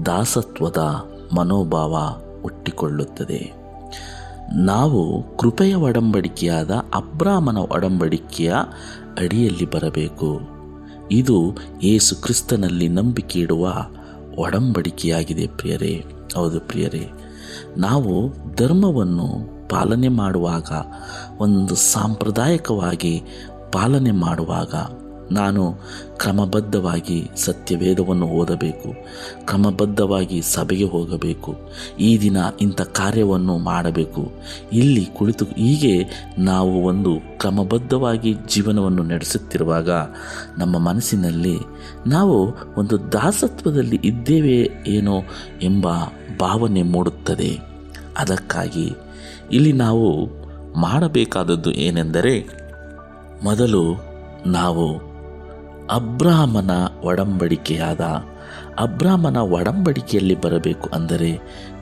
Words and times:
ದಾಸತ್ವದ 0.05 1.05
ಮನೋಭಾವ 1.35 1.97
ಹುಟ್ಟಿಕೊಳ್ಳುತ್ತದೆ. 2.41 3.62
ನಾವು 4.55 5.23
ಕೃಪೆಯ 5.38 5.75
ಒಡಂಬಡಿಕೆಯಾದ 5.75 6.71
ಅಬ್ರಾಮನ 6.71 7.57
ಒಡಂಬಡಿಕೆಯ 7.57 8.53
ಅಡಿಯಲ್ಲಿ 9.17 9.66
ಬರಬೇಕು. 9.66 10.41
ಇದು 11.11 11.57
ಯೇಸು 11.84 12.16
ಕ್ರಿಸ್ತನಲ್ಲಿ 12.16 12.88
ನಂಬಿಕೆ 12.88 13.39
ಇಡುವ 13.39 13.73
ಒಡಂಬಡಿಕೆಯಾಗಿದೆ 14.38 15.47
ಪ್ರಿಯರೇ. 15.47 16.05
ಹೌದು 16.36 16.59
ಪ್ರಿಯರೇ. 16.59 17.09
ನಾವು 17.77 18.30
ಧರ್ಮವನ್ನು 18.55 19.53
ಪಾಲನೆ 19.69 20.08
ಮಾಡುವಾಗ, 20.08 20.72
ಒಂದು 21.38 21.75
ಸಾಂಪ್ರದಾಯಿಕವಾಗಿ 21.75 23.22
ಪಾಲನೆ 23.72 24.11
ಮಾಡುವಾಗ 24.11 24.73
ನಾನು 25.31 25.75
ಕ್ರಮಬದ್ಧವಾಗಿ 26.17 27.29
ಸತ್ಯವೇದವನ್ನು 27.35 28.27
ಓದಬೇಕು, 28.27 28.93
ಕ್ರಮಬದ್ಧವಾಗಿ 29.45 30.41
ಸಭೆಗೆ 30.41 30.83
ಹೋಗಬೇಕು, 30.83 31.55
ಈ 31.99 32.21
ದಿನ 32.21 32.38
ಇಂಥ 32.61 32.81
ಕಾರ್ಯವನ್ನು 32.81 33.57
ಮಾಡಬೇಕು. 33.57 34.31
ಇಲ್ಲಿ 34.73 35.05
ಕುಳಿತು 35.05 35.45
ಹೀಗೆ 35.45 36.05
ನಾವು 36.38 36.83
ಒಂದು 36.83 37.39
ಕ್ರಮಬದ್ಧವಾಗಿ 37.39 38.35
ಜೀವನವನ್ನು 38.47 39.03
ನಡೆಸುತ್ತಿರುವಾಗ 39.03 39.89
ನಮ್ಮ 40.57 40.77
ಮನಸ್ಸಿನಲ್ಲಿ 40.77 41.58
ನಾವು 42.08 42.55
ಒಂದು 42.77 43.11
ದಾಸತ್ವದಲ್ಲಿ 43.11 43.99
ಇದ್ದೇವೆ 44.03 44.69
ಏನೋ 44.87 45.21
ಎಂಬ 45.61 45.87
ಭಾವನೆ 46.39 46.81
ಮೂಡುತ್ತದೆ. 46.81 47.59
ಅದಕ್ಕಾಗಿ 48.17 48.93
ಇಲ್ಲಿ 49.52 49.73
ನಾವು 49.73 50.30
ಮಾಡಬೇಕಾದದ್ದು 50.80 51.71
ಏನೆಂದರೆ, 51.71 52.63
ಮೊದಲು 53.43 54.13
ನಾವು 54.45 55.12
ಅಬ್ರಾಹ್ಮನ 55.89 56.72
ಒಡಂಬಡಿಕೆಯಾದ, 57.03 58.02
ಅಬ್ರಾಹ್ಮನ 58.80 59.38
ಒಡಂಬಡಿಕೆಯಲ್ಲಿ 59.38 60.42
ಬರಬೇಕು 60.42 60.89
ಅಂದರೆ 60.94 61.39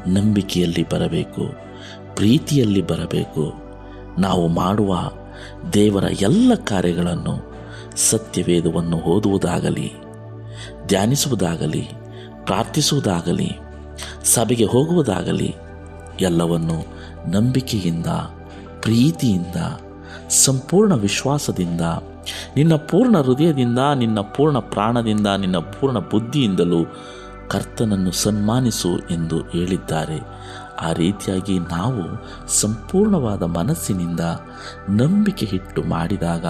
ನಂಬಿಕೆಯಲ್ಲಿ 0.08 0.90
ಬರಬೇಕು, 0.90 1.42
ಪ್ರೀತಿಯಲ್ಲಿ 2.16 2.82
ಬರಬೇಕು. 2.82 3.54
ನಾವು 4.22 4.48
ಮಾಡುವ 4.48 5.12
ದೇವರ 5.74 6.04
ಎಲ್ಲ 6.22 6.56
ಕಾರ್ಯಗಳನ್ನು 6.56 7.52
ಸತ್ಯವೇದವನ್ನು 7.96 8.98
ಓದುವುದಾಗಲಿ, 8.98 9.92
ಧ್ಯಾನಿಸುವುದಾಗಲಿ, 10.88 11.90
ಪ್ರಾರ್ಥಿಸುವುದಾಗಲಿ, 12.44 13.58
ಸಭೆಗೆ 14.24 14.66
ಹೋಗುವುದಾಗಲಿ, 14.66 15.56
ಎಲ್ಲವನ್ನು 16.22 16.78
ನಂಬಿಕೆಯಿಂದ, 17.32 18.08
ಪ್ರೀತಿಯಿಂದ, 18.80 19.56
ಸಂಪೂರ್ಣ 20.30 20.94
ವಿಶ್ವಾಸದಿಂದ 20.94 21.82
ನಿನ್ನ 22.56 22.76
ಪೂರ್ಣ 22.76 23.22
ಹೃದಯದಿಂದ, 23.22 23.80
ನಿನ್ನ 23.96 24.20
ಪೂರ್ಣ 24.20 24.60
ಪ್ರಾಣದಿಂದ, 24.60 25.28
ನಿನ್ನ 25.28 25.58
ಪೂರ್ಣ 25.58 26.00
ಬುದ್ಧಿಯಿಂದಲೂ 26.00 26.86
ಕರ್ತನನ್ನು 27.48 28.12
ಸನ್ಮಾನಿಸು 28.12 29.00
ಎಂದು 29.00 29.42
ಹೇಳಿದ್ದಾರೆ. 29.42 30.20
ಆ 30.82 30.94
ರೀತಿಯಾಗಿ 30.94 31.60
ನಾವು 31.60 32.04
ಸಂಪೂರ್ಣವಾದ 32.48 33.44
ಮನಸ್ಸಿನಿಂದ 33.44 34.20
ನಂಬಿಕೆ 34.90 35.46
ಇಟ್ಟು 35.46 35.84
ಮಾಡಿದಾಗ 35.84 36.46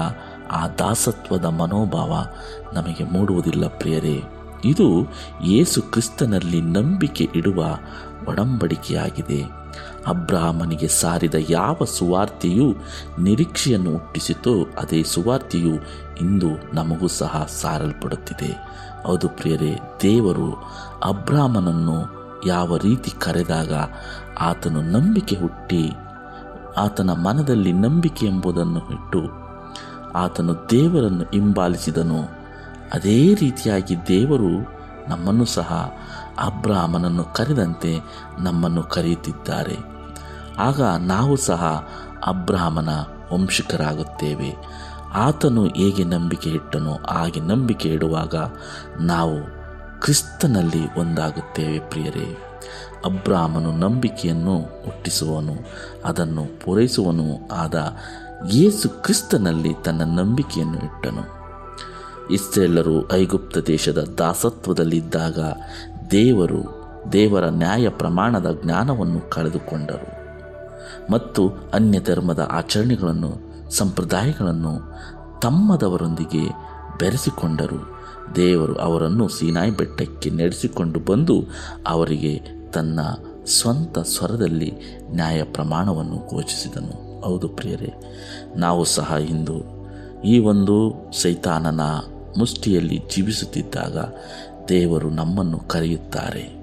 ಆ 0.51 0.67
ದಾಸತ್ವದ 0.67 1.45
ಮನೋಭಾವ 1.45 2.25
ನಮಗೆ 2.73 3.03
ಮೂಡುವುದಿಲ್ಲ 3.03 3.67
ಪ್ರಿಯರೇ. 3.67 4.40
ಇದು 4.65 5.07
ಯೇಸು 5.43 5.81
ಕ್ರಿಸ್ತನಲ್ಲಿ 5.81 6.61
ನಂಬಿಕೆ 6.61 7.29
ಇಡುವ 7.35 7.65
ಒಡಂಬಡಿಕೆಯಾಗಿದೆ. 8.27 9.61
ಅಬ್ರಾಹ್ಮನಿಗೆ 10.07 10.87
ಸಾರಿದ 10.87 11.35
ಯಾವ 11.49 11.77
ಸುವಾರ್ತೆಯು 11.85 12.75
ನಿರೀಕ್ಷೆಯನ್ನು 13.21 13.91
ಹುಟ್ಟಿಸಿತೋ 13.91 14.63
ಅದೇ 14.79 15.03
ಸುವಾರ್ತೆಯು 15.03 15.75
ಇಂದು 16.21 16.75
ನಮಗೂ 16.75 17.07
ಸಹ 17.07 17.49
ಸಾರಲ್ಪಡುತ್ತಿದೆ. 17.61 18.57
ಹೌದು 19.05 19.29
ಪ್ರಿಯರೇ, 19.29 19.79
ದೇವರು 20.01 20.69
ಅಬ್ರಾಹ್ಮನನ್ನು 21.03 22.21
ಯಾವ 22.45 22.77
ರೀತಿ 22.77 23.11
ಕರೆದಾಗ 23.19 23.73
ಆತನು 24.39 24.81
ನಂಬಿಕೆ 24.81 25.35
ಹುಟ್ಟಿ 25.35 25.91
ಆತನ 26.77 27.09
ಮನದಲ್ಲಿ 27.09 27.73
ನಂಬಿಕೆ 27.73 28.25
ಎಂಬುದನ್ನು 28.25 28.79
ಇಟ್ಟು 28.79 29.29
ಆತನು 30.15 30.67
ದೇವರನ್ನು 30.69 31.23
ಹಿಂಬಾಲಿಸಿದನು. 31.23 32.40
ಅದೇ 32.93 33.33
ರೀತಿಯಾಗಿ 33.33 33.95
ದೇವರು 34.07 34.81
ನಮ್ಮನ್ನು 35.09 35.45
ಸಹ 35.45 35.93
ಅಬ್ರಾಹ್ಮನನ್ನು 36.39 37.23
ಕರೆದಂತೆ 37.23 37.97
ನಮ್ಮನ್ನು 38.39 38.83
ಕರೆಯುತ್ತಿದ್ದಾರೆ. 38.83 39.75
ಆಗ 40.57 40.81
ನಾವು 40.81 41.35
ಸಹ 41.35 41.89
ಅಬ್ರಾಹ್ಮನ 42.25 42.89
ವಂಶಿಕರಾಗುತ್ತೇವೆ. 43.33 44.55
ಆತನು 45.13 45.65
ಹೇಗೆ 45.65 46.03
ನಂಬಿಕೆ 46.03 46.49
ಇಟ್ಟನೋ 46.49 46.93
ಹಾಗೆ 47.09 47.39
ನಂಬಿಕೆ 47.39 47.89
ಇಡುವಾಗ 47.89 48.35
ನಾವು 48.99 49.61
ಕ್ರಿಸ್ತನಲ್ಲಿ 50.01 50.99
ಒಂದಾಗುತ್ತೇವೆ 50.99 51.79
ಪ್ರಿಯರೇ. 51.79 52.37
ಅಬ್ರಾಹ್ಮನು 53.05 53.71
ನಂಬಿಕೆಯನ್ನು 53.71 54.59
ಹುಟ್ಟಿಸುವನು, 54.59 55.53
ಅದನ್ನು 56.05 56.59
ಪೂರೈಸುವನು 56.65 57.53
ಆದ 57.53 57.95
ಯೇಸು 58.51 58.89
ಕ್ರಿಸ್ತನಲ್ಲಿ 58.89 59.73
ತನ್ನ 59.73 60.19
ನಂಬಿಕೆಯನ್ನು 60.19 60.77
ಇಟ್ಟನು. 60.77 61.40
ಇಸ್ರೇಲರು 62.31 63.11
ಐಗುಪ್ತ 63.11 63.57
ದೇಶದ 63.57 64.15
ದಾಸತ್ವದಲ್ಲಿದ್ದಾಗ 64.17 65.39
ದೇವರು 66.11 66.81
ದೇವರ 67.13 67.45
ನ್ಯಾಯ 67.45 67.89
ಪ್ರಮಾಣದ 67.89 68.59
ಜ್ಞಾನವನ್ನು 68.63 69.29
ಕಳೆದುಕೊಂಡರು. 69.29 70.21
ಮತ್ತು 71.11 71.49
ಅನ್ಯ 71.73 71.99
ಧರ್ಮದ 71.99 72.47
ಆಚರಣೆಗಳನ್ನು, 72.51 73.31
ಸಂಪ್ರದಾಯಗಳನ್ನು 73.71 74.79
ತಮ್ಮದವರೊಂದಿಗೆ 75.41 76.49
ಬೆರೆಸಿಕೊಂಡರು. 76.99 78.01
ದೇವರು 78.35 78.75
ಅವರನ್ನು 78.75 79.27
ಸೀನಾಯಿ 79.27 79.71
ಬೆಟ್ಟಕ್ಕೆ 79.71 80.29
ನಡೆಸಿಕೊಂಡು 80.29 80.99
ಬಂದು 80.99 81.45
ಅವರಿಗೆ 81.87 82.41
ತನ್ನ 82.73 82.99
ಸ್ವಂತ 83.45 83.99
ಸ್ವರದಲ್ಲಿ 83.99 84.73
ನ್ಯಾಯ 85.11 85.43
ಪ್ರಮಾಣವನ್ನು 85.43 86.29
ಘೋಷಿಸಿದನು. 86.29 87.21
ಹೌದು 87.21 87.47
ಪ್ರಿಯರೇ, 87.47 87.93
ನಾವು 88.55 88.83
ಸಹ 88.83 89.15
ಇಂದು 89.29 89.81
ಈ 90.25 90.39
ಒಂದು 90.39 90.93
ಸೈತಾನನ 91.21 91.81
ಮುಷ್ಟಿಯಲ್ಲಿ 92.37 92.99
ಜೀವಿಸುತ್ತಿದ್ದಾಗ 93.15 93.97
ದೇವರು 94.69 95.09
ನಮ್ಮನ್ನು 95.09 95.57
ಕರೆಯುತ್ತಾರೆ. 95.59 96.61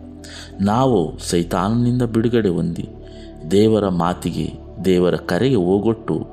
ನಾವು 0.60 1.18
ಸೈತಾನನಿಂದ 1.18 2.02
ಬಿಡುಗಡೆ 2.02 2.48
ಹೊಂದಿ 2.48 2.88
ದೇವರ 3.50 3.88
ಮಾತಿಗೆ 3.88 4.52
ದೇವರ 4.84 5.16
ಕರೆಗೆ 5.16 5.54
ಹೋಗೊಟ್ಟು 5.54 6.26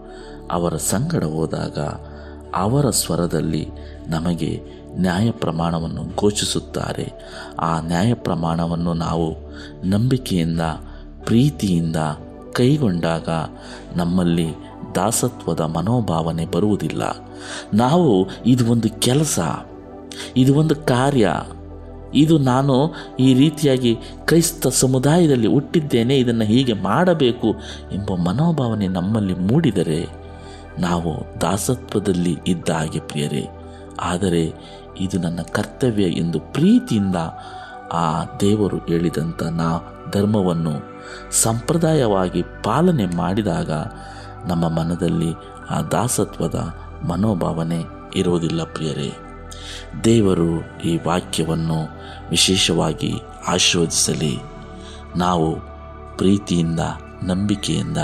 ಅವರ 0.51 0.75
ಸಂಗಡ 0.75 1.23
ಹೋದಾಗ 1.23 1.79
ಅವರ 2.55 2.89
ಸ್ವರದಲ್ಲಿ 2.89 3.67
ನಮಗೆ 4.07 4.61
ನ್ಯಾಯ 4.97 5.31
ಪ್ರಮಾಣವನ್ನು 5.31 6.15
ಘೋಷಿಸುತ್ತಾರೆ. 6.17 7.13
ಆ 7.59 7.79
ನ್ಯಾಯ 7.79 8.13
ಪ್ರಮಾಣವನ್ನು 8.13 8.93
ನಾವು 8.93 9.35
ನಂಬಿಕೆಯಿಂದ, 9.83 10.61
ಪ್ರೀತಿಯಿಂದ 11.23 11.95
ಕೈಗೊಂಡಾಗ 12.53 13.29
ನಮ್ಮಲ್ಲಿ 13.95 14.47
ದಾಸತ್ವದ 14.95 15.59
ಮನೋಭಾವನೆ 15.59 16.45
ಬರುವುದಿಲ್ಲ. 16.45 17.03
ನಾವು 17.73 18.11
ಇದು 18.45 18.71
ಒಂದು 18.71 18.89
ಕೆಲಸ, 18.99 19.39
ಇದು 20.37 20.53
ಒಂದು 20.55 20.75
ಕಾರ್ಯ, 20.75 21.31
ಇದು 22.13 22.37
ನಾನು 22.37 22.75
ಈ 23.19 23.33
ರೀತಿಯಾಗಿ 23.33 23.91
ಕ್ರೈಸ್ತ 24.25 24.67
ಸಮುದಾಯದಲ್ಲಿ 24.67 25.47
ಹುಟ್ಟಿದ್ದೇನೆ, 25.47 26.17
ಇದನ್ನು 26.17 26.45
ಹೀಗೆ 26.45 26.73
ಮಾಡಬೇಕು 26.73 27.49
ಎಂಬ 27.91 28.15
ಮನೋಭಾವನೆ 28.27 28.87
ನಮ್ಮಲ್ಲಿ 28.87 29.33
ಮೂಡಿದರೆ 29.33 30.01
ನಾವು 30.79 31.11
ದಾಸತ್ವದಲ್ಲಿ 31.41 32.37
ಇದ್ದ 32.47 32.69
ಹಾಗೆ 32.69 32.99
ಪ್ರಿಯರೇ. 32.99 33.43
ಆದರೆ 34.01 34.43
ಇದು 34.99 35.17
ನನ್ನ 35.19 35.41
ಕರ್ತವ್ಯ 35.51 36.03
ಎಂದು 36.03 36.39
ಪ್ರೀತಿಯಿಂದ 36.39 37.15
ಆ 37.93 38.23
ದೇವರು 38.41 38.77
ಹೇಳಿದಂಥ 38.77 39.43
ನಾ 39.43 39.69
ಧರ್ಮವನ್ನು 40.13 40.73
ಸಂಪ್ರದಾಯವಾಗಿ 41.41 42.41
ಪಾಲನೆ 42.63 43.05
ಮಾಡಿದಾಗ 43.15 43.71
ನಮ್ಮ 44.47 44.69
ಮನದಲ್ಲಿ 44.69 45.33
ಆ 45.69 45.81
ದಾಸತ್ವದ 45.81 46.73
ಮನೋಭಾವನೆ 47.07 47.83
ಇರುವುದಿಲ್ಲ 48.15 48.63
ಪ್ರಿಯರೇ. 48.63 49.13
ದೇವರು 50.03 50.79
ಈ 50.81 50.99
ವಾಕ್ಯವನ್ನು 51.07 51.89
ವಿಶೇಷವಾಗಿ 52.29 53.13
ಆಶೀರ್ವದಿಸಲಿ. 53.47 54.39
ನಾವು 55.15 55.55
ಪ್ರೀತಿಯಿಂದ, 56.17 56.79
ನಂಬಿಕೆಯಿಂದ, 57.23 57.97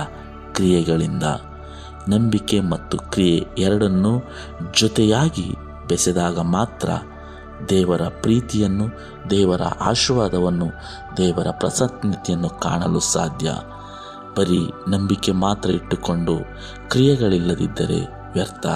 ಕ್ರಿಯೆಗಳಿಂದ, 0.51 1.23
ನಂಬಿಕೆ 2.09 2.59
ಮತ್ತು 2.59 2.97
ಕ್ರಿಯೆ 2.97 3.47
ಎರಡನ್ನೂ 3.57 4.21
ಜೊತೆಯಾಗಿ 4.79 5.55
ಬೆಸೆದಾಗ 5.87 6.39
ಮಾತ್ರ 6.39 6.89
ದೇವರ 7.69 8.01
ಪ್ರೀತಿಯನ್ನು, 8.01 8.87
ದೇವರ 9.29 9.61
ಆಶೀರ್ವಾದವನ್ನು, 9.61 10.65
ದೇವರ 11.17 11.47
ಪ್ರಸನ್ನತೆಯನ್ನು 11.51 12.49
ಕಾಣಲು 12.49 12.99
ಸಾಧ್ಯ. 12.99 13.51
ಬರೀ 14.37 14.71
ನಂಬಿಕೆ 14.89 15.31
ಮಾತ್ರ 15.31 15.69
ಇಟ್ಟುಕೊಂಡು 15.69 16.33
ಕ್ರಿಯೆಗಳಿಲ್ಲದಿದ್ದರೆ 16.89 17.99
ವ್ಯರ್ಥ. 18.33 18.67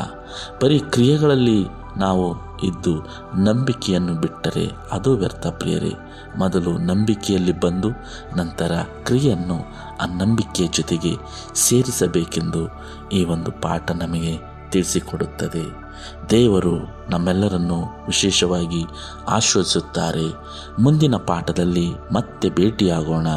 ಬರೀ 0.64 0.80
ಕ್ರಿಯೆಗಳಲ್ಲಿ 0.80 1.66
ನಾವು 1.98 2.36
ಇದ್ದು 2.64 2.96
ನಂಬಿಕೆಯನ್ನು 3.44 4.14
ಬಿಟ್ಟರೆ 4.14 4.72
ಅದು 4.92 5.18
ವ್ಯರ್ಥ 5.18 5.48
ಪ್ರಿಯರೇ. 5.48 5.94
ಮೊದಲು 6.38 6.78
ನಂಬಿಕೆಯಲ್ಲಿ 6.78 7.60
ಬಂದು 7.60 7.90
ನಂತರ 8.38 8.72
ಕ್ರಿಯೆಯನ್ನು 9.04 9.64
ಆ 10.02 10.06
ನಂಬಿಕೆಯ 10.06 10.68
ಜೊತೆಗೆ 10.68 11.16
ಸೇರಿಸಬೇಕೆಂದು 11.56 12.70
ಈ 13.10 13.26
ಒಂದು 13.26 13.52
ಪಾಠ 13.52 13.92
ನಮಗೆ 13.92 14.38
ತಿಳಿಸಿಕೊಡುತ್ತದೆ. 14.70 15.86
ದೇವರು 16.30 16.80
ನಮ್ಮೆಲ್ಲರನ್ನು 17.10 17.82
ವಿಶೇಷವಾಗಿ 18.06 18.86
ಆಶ್ವದಿಸುತ್ತಾರೆ 19.28 20.34
ಮುಂದಿನ 20.80 21.16
ಪಾಠದಲ್ಲಿ 21.16 21.94
ಮತ್ತೆ 22.14 22.50
ಭೇಟಿಯಾಗೋಣ. 22.50 23.28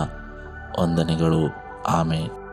ವಂದನೆಗಳು. 0.80 1.67
Amen. 1.88 2.47